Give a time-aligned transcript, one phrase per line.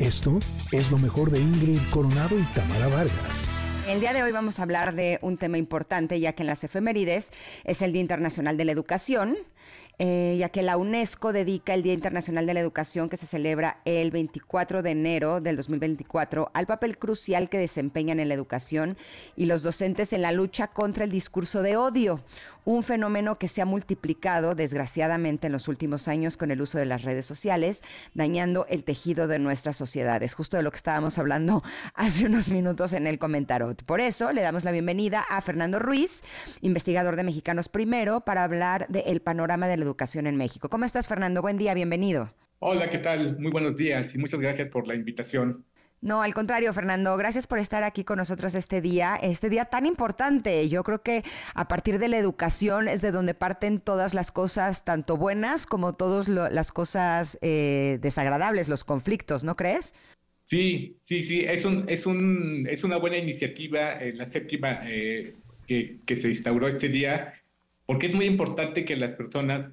[0.00, 0.38] Esto
[0.72, 3.50] es lo mejor de Ingrid Coronado y Tamara Vargas.
[3.86, 6.64] El día de hoy vamos a hablar de un tema importante, ya que en las
[6.64, 7.30] efemérides
[7.64, 9.36] es el Día Internacional de la Educación
[10.02, 13.82] eh, ya que la UNESCO dedica el Día Internacional de la Educación que se celebra
[13.84, 18.96] el 24 de enero del 2024 al papel crucial que desempeñan en la educación
[19.36, 22.24] y los docentes en la lucha contra el discurso de odio,
[22.64, 26.86] un fenómeno que se ha multiplicado desgraciadamente en los últimos años con el uso de
[26.86, 27.82] las redes sociales,
[28.14, 31.62] dañando el tejido de nuestras sociedades, justo de lo que estábamos hablando
[31.94, 33.82] hace unos minutos en el comentarot.
[33.84, 36.22] Por eso le damos la bienvenida a Fernando Ruiz,
[36.60, 40.68] investigador de Mexicanos Primero, para hablar del panorama de la educación en México.
[40.68, 41.42] ¿Cómo estás, Fernando?
[41.42, 42.30] Buen día, bienvenido.
[42.58, 43.38] Hola, ¿qué tal?
[43.38, 45.64] Muy buenos días y muchas gracias por la invitación.
[46.02, 49.84] No, al contrario, Fernando, gracias por estar aquí con nosotros este día, este día tan
[49.84, 50.66] importante.
[50.70, 51.22] Yo creo que
[51.54, 55.94] a partir de la educación es de donde parten todas las cosas, tanto buenas como
[55.94, 59.92] todas las cosas eh, desagradables, los conflictos, ¿no crees?
[60.44, 65.34] Sí, sí, sí, es, un, es, un, es una buena iniciativa, eh, la séptima eh,
[65.66, 67.34] que, que se instauró este día,
[67.84, 69.70] porque es muy importante que las personas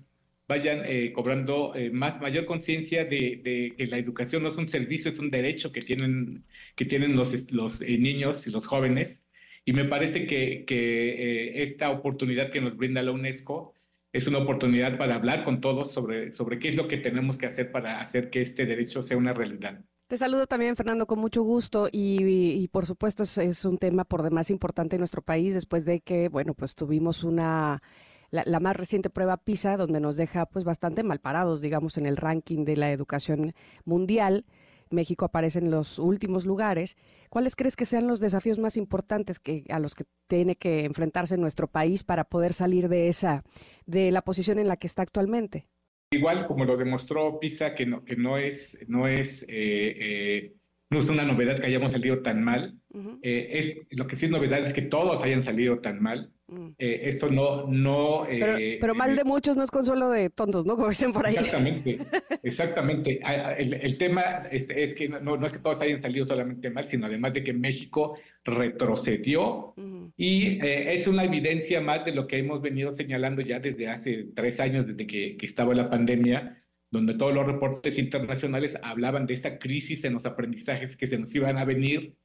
[0.48, 5.12] vayan eh, cobrando eh, más, mayor conciencia de, que la educación no es un servicio,
[5.12, 6.46] es un derecho que tienen,
[6.76, 9.22] que tienen los, los eh, niños y los jóvenes.
[9.66, 13.74] Y me parece que, que esta oportunidad que nos brinda la UNESCO
[14.14, 17.48] es una oportunidad para hablar con todos sobre, sobre qué es lo que tenemos que
[17.48, 19.82] hacer para hacer que este derecho sea una realidad.
[20.08, 24.06] Te saludo también, Fernando, con mucho gusto y, y por supuesto es, es, un tema
[24.06, 27.82] por demás importante en nuestro país después de que, bueno, pues tuvimos una
[28.30, 32.18] la, más reciente prueba PISA, donde nos deja pues bastante mal parados, digamos, en el
[32.18, 33.54] ranking de la educación
[33.86, 34.46] mundial.
[34.90, 36.98] México aparece en los últimos lugares.
[37.30, 41.38] ¿Cuáles crees que sean los desafíos más importantes que, a los que tiene que enfrentarse
[41.38, 43.44] nuestro país para poder salir de esa,
[43.86, 45.68] de la posición en la que está actualmente?
[46.12, 50.57] Igual como lo demostró PISA, que no, que no es, no es, eh, eh,
[50.90, 52.80] no es una novedad que hayamos salido tan mal.
[53.22, 56.32] Eh, es, lo que sí es novedad es que todos hayan salido tan mal.
[56.48, 56.70] Mm.
[56.78, 57.68] Eh, esto no...
[57.68, 60.76] no eh, pero, mal de muchos no es consuelo de tontos, ¿no?
[60.76, 61.36] Como dicen por ahí.
[61.36, 62.00] Exactamente,
[62.44, 63.20] exactamente.
[63.24, 67.06] Ah, el, tema es, que no, no, es que todos hayan salido solamente mal, sino
[67.06, 69.74] además de que México retrocedió
[70.16, 74.28] y eh, es una evidencia más de lo que hemos venido señalando ya desde hace
[74.34, 79.34] tres años, desde que, que estaba la pandemia, donde todos los reportes internacionales hablaban de
[79.34, 82.16] esta crisis en los aprendizajes que se nos iban a venir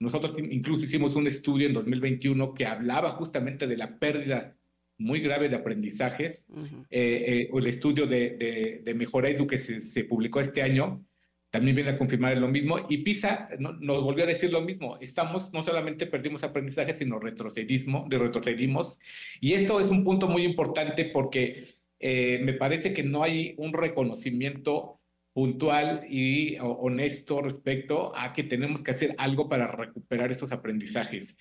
[0.00, 4.56] nosotros incluso hicimos un estudio en 2021 que hablaba justamente de la pérdida
[4.96, 6.46] muy grave de aprendizajes.
[6.90, 11.04] Eh, eh, el estudio de, de, Mejora Edu que se, publicó este año
[11.50, 12.78] también viene a confirmar lo mismo.
[12.88, 14.98] Y PISA nos volvió a decir lo mismo.
[15.00, 18.98] Estamos, no solamente perdimos aprendizaje, sino retrocedismo, de retrocedimos.
[19.40, 23.72] Y esto es un punto muy importante porque eh, me parece que no hay un
[23.72, 25.00] reconocimiento
[25.32, 31.36] puntual y honesto respecto a que tenemos que hacer algo para recuperar esos aprendizajes.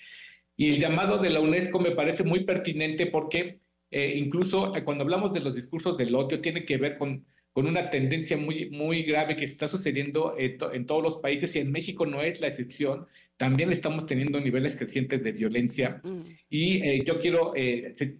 [0.56, 3.62] Y el llamado de la UNESCO me parece muy pertinente porque
[3.92, 7.66] eh, incluso eh, cuando hablamos de los discursos del odio tiene que ver con, con
[7.66, 12.06] una tendencia muy, muy grave que está sucediendo en, todos los países y en México
[12.06, 13.08] no es la excepción.
[13.40, 16.02] También estamos teniendo niveles crecientes de violencia.
[16.04, 16.22] Mm.
[16.50, 17.54] Y eh, yo quiero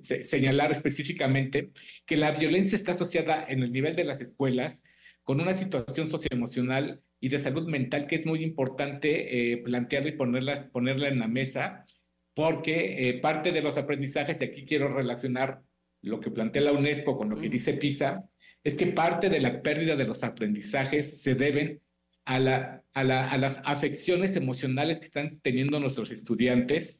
[0.02, 1.72] señalar específicamente
[2.06, 4.82] que la violencia está asociada en el nivel de las escuelas
[5.26, 10.14] con una situación socioemocional y de salud mental que es muy importante eh, plantearla y
[10.14, 11.86] ponerla, ponerla en la mesa,
[12.34, 15.62] porque eh, parte de los aprendizajes, y aquí quiero relacionar
[16.02, 18.24] lo que plantea la UNESCO con lo que dice PISA,
[18.64, 21.82] es que parte de la pérdida de los aprendizajes se deben
[22.30, 27.00] a, la, a, la, a las afecciones emocionales que están teniendo nuestros estudiantes.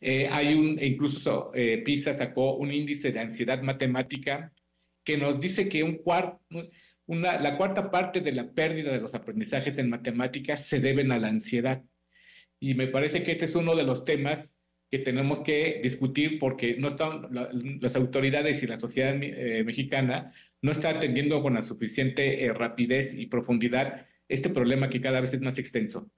[0.00, 1.50] Eh, hay un, incluso
[1.84, 4.52] PISA sacó un índice de ansiedad matemática
[5.04, 6.40] que nos dice que un cuarto,
[7.06, 11.28] la cuarta parte de la pérdida de los aprendizajes en matemáticas se deben a la
[11.28, 11.82] ansiedad.
[12.60, 14.52] Y me parece que este es uno de los temas
[14.90, 17.28] que tenemos que discutir porque no están,
[17.80, 23.14] las autoridades y la sociedad eh, mexicana no están atendiendo con la suficiente eh, rapidez
[23.14, 26.08] y profundidad este problema que cada vez es más extenso.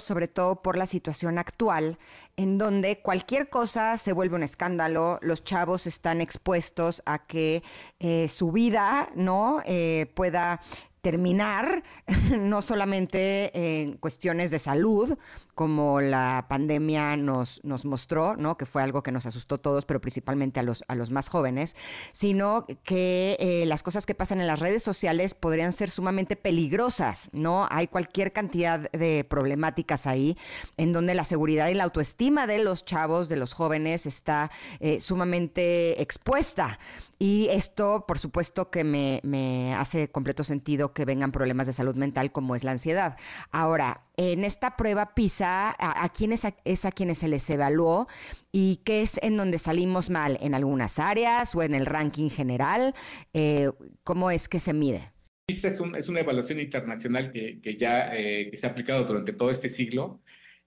[0.00, 1.98] Sobre todo por la situación actual,
[2.36, 7.62] en donde cualquier cosa se vuelve un escándalo, los chavos están expuestos a que
[8.00, 10.60] eh, su vida no eh, pueda
[11.00, 11.82] terminar,
[12.38, 15.16] no solamente en cuestiones de salud,
[15.54, 18.56] como la pandemia nos, nos mostró, ¿no?
[18.56, 21.28] que fue algo que nos asustó a todos, pero principalmente a los, a los más
[21.28, 21.76] jóvenes,
[22.12, 27.28] sino que eh, las cosas que pasan en las redes sociales podrían ser sumamente peligrosas,
[27.32, 27.66] ¿no?
[27.70, 30.36] Hay cualquier cantidad de problemáticas ahí
[30.76, 34.50] en donde la seguridad y la autoestima de los chavos, de los jóvenes, está
[34.80, 36.78] eh, sumamente expuesta.
[37.18, 41.96] Y esto, por supuesto, que me, me hace completo sentido que vengan problemas de salud
[41.96, 43.16] mental como es la ansiedad.
[43.50, 48.06] Ahora, en esta prueba PISA, ¿a, quiénes es a quienes se les evaluó
[48.52, 50.38] y qué es en donde salimos mal?
[50.42, 52.94] ¿En algunas áreas o en el ranking general?
[53.32, 53.70] Eh,
[54.04, 55.10] ¿Cómo es que se mide?
[55.46, 60.20] PISA es, una evaluación internacional que, ya eh, se ha aplicado durante todo este siglo.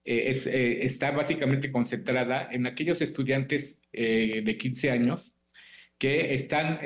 [0.03, 5.31] Eh, es, está básicamente concentrada en aquellos estudiantes de 15 años
[5.99, 6.79] que están,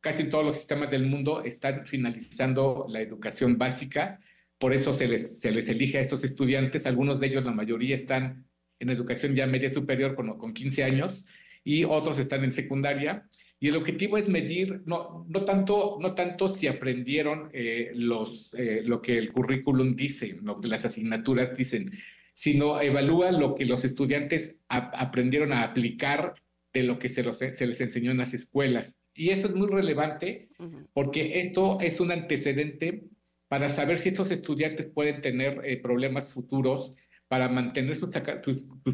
[0.00, 4.20] casi todos los sistemas del mundo están finalizando la educación básica
[4.60, 6.84] por eso se les, se les elige a estos estudiantes.
[6.84, 8.44] Algunos de ellos, la mayoría, están
[8.78, 11.24] en educación ya media superior con, con 15 años
[11.64, 13.26] y otros están en secundaria.
[13.58, 18.82] Y el objetivo es medir, no, no, tanto, no tanto si aprendieron eh, los, eh,
[18.84, 21.92] lo que el currículum dice, lo que las asignaturas dicen,
[22.34, 26.34] sino evalúa lo que los estudiantes aprendieron a aplicar
[26.74, 28.94] de lo que se, los, se les enseñó en las escuelas.
[29.20, 30.48] Y esto es muy relevante
[30.94, 33.04] porque esto es un antecedente
[33.48, 36.94] para saber si estos estudiantes pueden tener eh, problemas futuros
[37.28, 38.08] para mantener sus,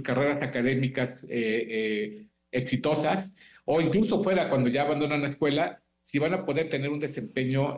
[0.02, 3.36] carreras académicas eh, eh, exitosas
[3.66, 7.76] o incluso fuera cuando ya abandonan la escuela, si van a poder tener un desempeño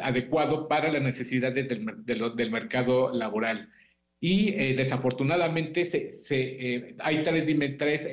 [0.00, 3.70] adecuado para las necesidades del, del mercado laboral.
[4.20, 8.08] Y desafortunadamente se, hay tres, tres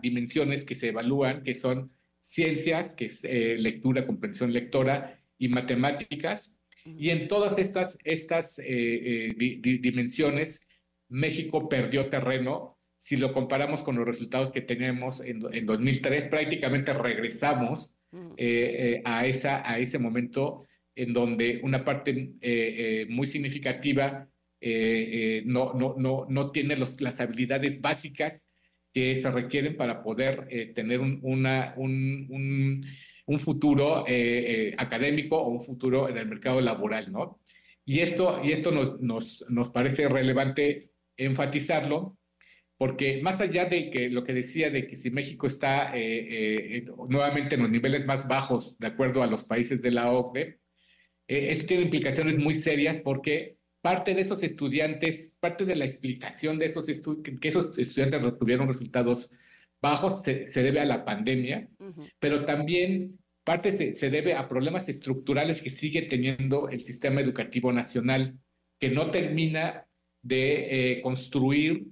[0.00, 1.90] dimensiones que se evalúan, que son
[2.28, 6.52] ciencias, que es lectura, comprensión lectora, y matemáticas,
[6.84, 10.60] y en todas estas, estas eh, eh, dimensiones,
[11.08, 12.78] México perdió terreno.
[12.96, 17.92] Si lo comparamos con los resultados que tenemos en, en 2003, prácticamente regresamos
[18.36, 20.64] eh, a, esa, a ese momento
[20.94, 22.32] en donde una parte
[23.08, 24.28] muy significativa
[25.44, 28.47] no, no, no, no tiene los, las habilidades básicas
[28.92, 32.82] que se requieren para poder tener un, una, un,
[33.28, 37.40] un futuro eh, eh, académico o un futuro en el mercado laboral, ¿no?
[37.84, 42.16] Y esto, y esto nos, nos, nos parece relevante enfatizarlo,
[42.78, 47.56] porque más allá de que lo que decía de que si México está eh, nuevamente
[47.56, 50.60] en los niveles más bajos de acuerdo a los países de la OCDE,
[51.26, 56.66] esto tiene implicaciones muy serias porque parte de esos estudiantes, parte de la explicación de
[56.66, 59.30] esos que esos estudiantes tuvieron resultados
[59.80, 61.68] bajos se, debe a la pandemia,
[62.18, 68.38] pero también parte se, debe a problemas estructurales que sigue teniendo el sistema educativo nacional,
[68.78, 69.86] que no termina
[70.22, 71.86] de eh, construir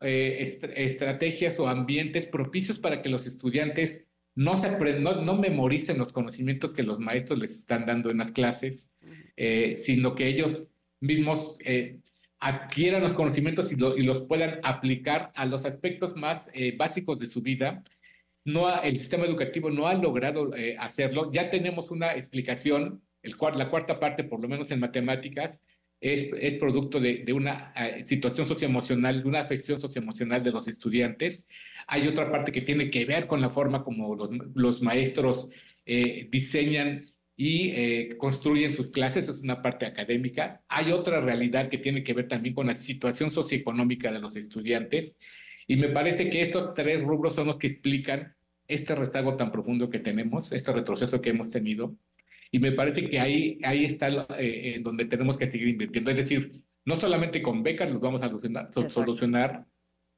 [0.00, 4.70] eh, estrategias o ambientes propicios para que los estudiantes no, se
[5.00, 8.88] no, no, memoricen los conocimientos que los maestros les están dando en las clases,
[9.36, 10.69] eh, sino que ellos
[11.00, 11.56] mismos
[12.40, 17.42] adquieran los conocimientos y, los puedan aplicar a los aspectos más eh, básicos de su
[17.42, 17.84] vida.
[18.44, 21.30] No el sistema educativo no ha logrado eh, hacerlo.
[21.32, 25.60] Ya tenemos una explicación, el, la cuarta parte, por lo menos en matemáticas,
[26.00, 30.66] es, es producto de, de una eh, situación socioemocional, de una afección socioemocional de los
[30.66, 31.46] estudiantes.
[31.86, 35.48] Hay otra parte que tiene que ver con la forma como los, los maestros
[36.30, 37.09] diseñan
[37.42, 40.60] y eh, construyen sus clases, es una parte académica.
[40.68, 45.16] Hay otra realidad que tiene que ver también con la situación socioeconómica de los estudiantes
[45.66, 48.34] y me parece que estos tres rubros son los que explican
[48.68, 51.96] este rezago tan profundo que tenemos, este retroceso que hemos tenido.
[52.50, 56.10] Y me parece que ahí, ahí está eh, donde tenemos que seguir invirtiendo.
[56.10, 56.52] Es decir,
[56.84, 59.64] no solamente con becas los vamos a solucionar, solucionar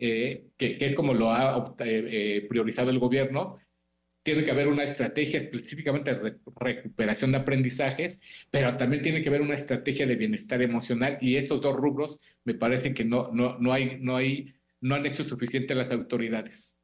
[0.00, 1.76] eh, que, que, es como lo ha
[2.48, 3.60] priorizado el gobierno,
[4.22, 9.42] tiene que haber una estrategia específicamente de recuperación de aprendizajes, pero también tiene que haber
[9.42, 13.72] una estrategia de bienestar emocional y estos dos rubros me parece que no, no, no,
[13.72, 16.76] hay, no, hay, no han hecho suficiente las autoridades.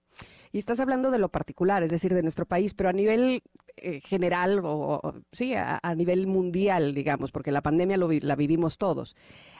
[0.50, 3.42] Y estás hablando de lo particular, es decir, de nuestro país, pero a nivel
[3.76, 9.14] eh, general o, sí, a, nivel mundial, digamos, porque la pandemia lo, la vivimos todos.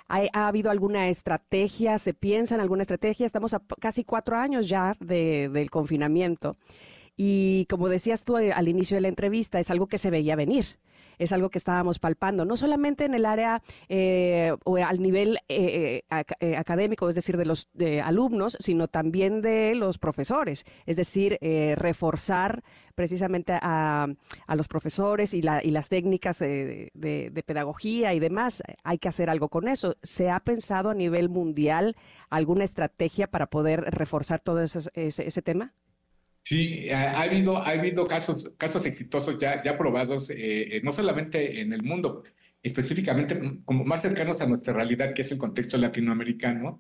[0.09, 1.99] ¿Ha, habido alguna estrategia?
[1.99, 3.27] ¿Se piensa en alguna estrategia?
[3.27, 6.57] Estamos a casi cuatro años ya de, del confinamiento.
[7.21, 10.37] Y como decías tú eh, al inicio de la entrevista, es algo que se veía
[10.37, 10.79] venir
[11.19, 16.03] es algo que estábamos palpando, no solamente en el área eh, o al nivel eh,
[16.57, 17.69] académico, es decir, de los
[18.05, 21.37] alumnos, sino también de los profesores, es decir,
[21.75, 22.63] reforzar
[22.95, 24.07] precisamente a,
[24.55, 28.63] los profesores y, las técnicas de, pedagogía y demás.
[28.85, 29.97] Hay que hacer algo con eso.
[30.05, 31.97] ¿Se ha pensado a nivel mundial
[32.31, 35.75] alguna estrategia para poder reforzar todo ese tema?
[36.49, 41.61] Sí, ha, habido, ha habido casos, casos exitosos ya, ya probados, eh, eh, no solamente
[41.61, 42.25] en el mundo,
[42.63, 46.79] específicamente como más cercanos a nuestra realidad, que es el contexto latinoamericano,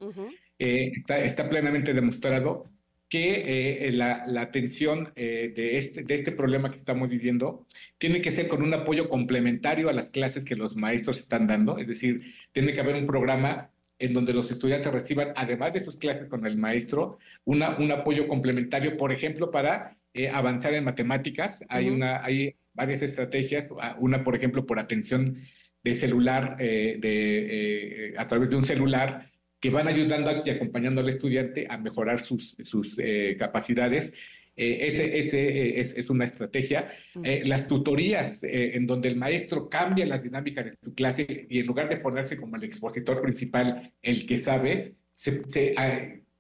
[0.59, 2.65] eh, está, plenamente demostrado
[3.11, 7.67] que la, la, atención de, este, de este problema que estamos viviendo
[7.99, 11.77] tiene que ser con un apoyo complementario a las clases que los maestros están dando,
[11.77, 12.23] es decir,
[12.53, 16.47] tiene que haber un programa en donde los estudiantes reciban, además de sus clases con
[16.47, 21.65] el maestro, una, un apoyo complementario, por ejemplo, para eh, avanzar en matemáticas.
[21.69, 23.67] Hay, una, hay varias estrategias,
[23.99, 25.39] una, por ejemplo, por atención
[25.83, 31.01] de celular, eh, de, eh, a través de un celular, que van ayudando y acompañando
[31.01, 32.97] al estudiante a mejorar sus, sus
[33.37, 34.15] capacidades
[34.59, 36.91] eh, ese, ese eh, es, es, una estrategia.
[37.23, 41.67] Eh, las tutorías en donde el maestro cambia la dinámica de su clase y en
[41.67, 45.43] lugar de ponerse como el expositor principal, el que sabe, se,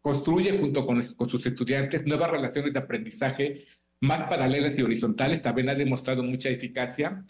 [0.01, 3.67] construye junto con, con, sus estudiantes nuevas relaciones de aprendizaje
[4.01, 5.41] más paralelas y horizontales.
[5.41, 7.25] También ha demostrado mucha eficacia.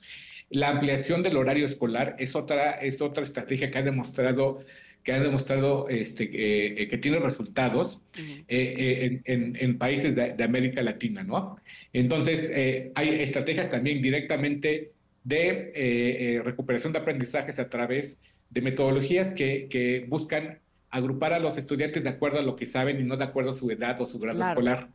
[0.49, 4.65] La ampliación del horario escolar es otra, es otra estrategia que ha demostrado
[5.09, 6.25] que ha demostrado este,
[6.83, 11.57] eh, que tiene resultados eh, eh, en, en, países de, América Latina, ¿no?
[11.95, 14.93] Entonces, hay estrategias también directamente
[15.25, 18.19] de recuperación de aprendizajes a través
[18.51, 20.59] de metodologías que, que, buscan
[20.91, 23.57] agrupar a los estudiantes de acuerdo a lo que saben y no de acuerdo a
[23.57, 24.91] su edad o su grado escolar.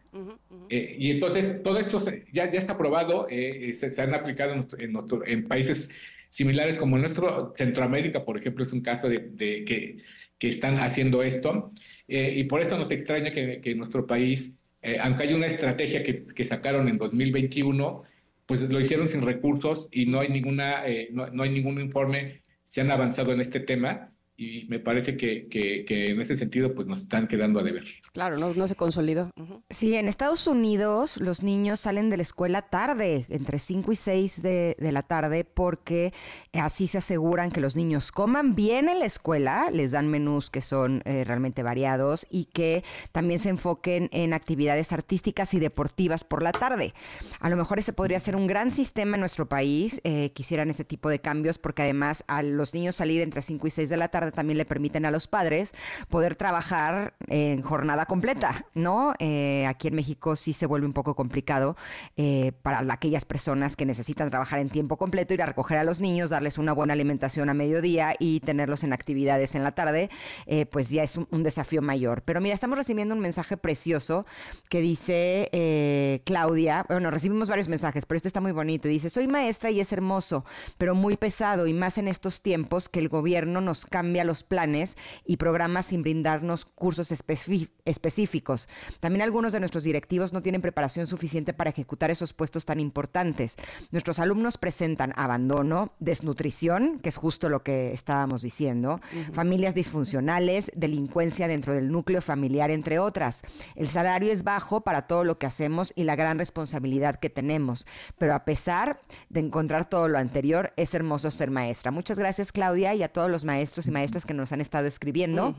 [0.70, 5.90] y entonces, todo esto ya, ya está aprobado, se, se, han aplicado en, en países
[6.34, 9.98] similares como nuestro, Centroamérica, por ejemplo, es un caso de, que,
[10.40, 11.72] que, están haciendo esto.
[12.08, 16.04] Eh, y por eso nos extraña que, que nuestro país, eh, aunque hay una estrategia
[16.04, 18.04] que, que, sacaron en 2021,
[18.48, 22.42] pues lo hicieron sin recursos y no hay, ninguna, eh, no, no hay ningún informe
[22.64, 26.88] si han avanzado en este tema y me parece que, que, en ese sentido pues
[26.88, 27.86] nos están quedando a deber.
[28.14, 29.30] Claro, no, no se consolidó.
[29.70, 34.42] Sí, en Estados Unidos los niños salen de la escuela tarde, entre 5 y 6
[34.42, 36.14] de, de, la tarde, porque
[36.54, 40.62] así se aseguran que los niños coman bien en la escuela, les dan menús que
[40.62, 46.42] son eh, realmente variados y que también se enfoquen en actividades artísticas y deportivas por
[46.42, 46.94] la tarde.
[47.40, 50.86] A lo mejor ese podría ser un gran sistema en nuestro país, eh, quisieran ese
[50.86, 54.08] tipo de cambios, porque además a los niños salir entre 5 y 6 de la
[54.08, 55.74] tarde también le permiten a los padres
[56.10, 59.14] poder trabajar en jornada completa, ¿no?
[59.20, 61.76] Eh, aquí en México sí se vuelve un poco complicado
[62.18, 66.00] eh, para aquellas personas que necesitan trabajar en tiempo completo, ir a recoger a los
[66.00, 70.10] niños, darles una buena alimentación a mediodía y tenerlos en actividades en la tarde,
[70.46, 72.22] eh, pues ya es un, desafío mayor.
[72.22, 74.26] Pero mira, estamos recibiendo un mensaje precioso
[74.70, 79.72] que dice Claudia, bueno, recibimos varios mensajes, pero este está muy bonito, dice, soy maestra
[79.72, 80.46] y es hermoso,
[80.78, 84.44] pero muy pesado y más en estos tiempos que el gobierno nos cambia a los
[84.44, 88.70] planes y programas sin brindarnos cursos específicos.
[89.00, 93.56] También algunos de nuestros directivos no tienen preparación suficiente para ejecutar esos puestos tan importantes.
[93.92, 99.02] Nuestros alumnos presentan abandono, desnutrición, que es justo lo que estábamos diciendo,
[99.34, 103.42] familias disfuncionales, delincuencia dentro del núcleo familiar, entre otras.
[103.76, 107.88] El salario es bajo para todo lo que hacemos y la gran responsabilidad que tenemos,
[108.18, 111.92] pero a pesar de encontrar todo lo anterior, es hermoso ser maestra.
[111.92, 114.86] Muchas gracias Claudia y a todos los maestros y maestras maestras que nos han estado
[114.88, 115.56] escribiendo.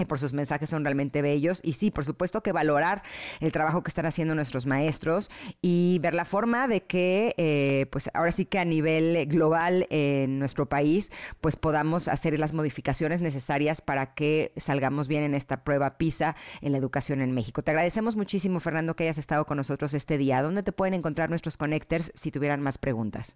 [0.00, 1.60] y por sus mensajes son realmente bellos.
[1.64, 3.02] Y sí, por supuesto que valorar
[3.40, 5.28] el trabajo que están haciendo nuestros maestros
[5.60, 10.38] y ver la forma de que, eh, pues ahora sí que a nivel global en
[10.38, 15.98] nuestro país, pues podamos hacer las modificaciones necesarias para que salgamos bien en esta prueba
[15.98, 17.64] PISA en la educación en México.
[17.64, 20.42] Te agradecemos muchísimo, Fernando, que hayas estado con nosotros este día.
[20.42, 23.34] ¿Dónde te pueden encontrar nuestros connectors si tuvieran más preguntas?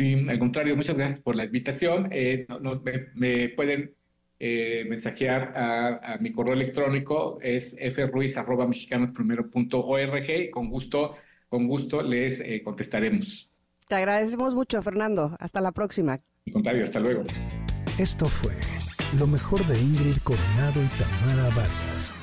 [0.00, 2.08] Sí, al contrario, muchas gracias por la invitación.
[2.10, 2.46] Eh,
[3.16, 3.94] me pueden
[4.38, 7.76] eh, mensajear a, mi correo electrónico, es
[8.10, 11.16] fruiz.mexicanosprimeros.org y con gusto,
[11.50, 13.50] con gusto les eh, contestaremos.
[13.88, 15.36] Te agradecemos mucho, Fernando.
[15.38, 16.14] Hasta la próxima.
[16.46, 17.24] Al contrario, hasta luego.
[17.98, 18.54] Esto fue
[19.18, 22.14] lo mejor de Ingrid Coronado y Tamara Vargas.